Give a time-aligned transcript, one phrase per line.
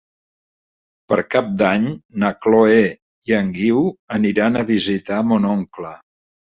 [1.11, 1.85] Per Cap d'Any
[2.25, 2.81] na Chloé
[3.33, 3.87] i en Guiu
[4.21, 5.99] aniran a visitar mon oncle.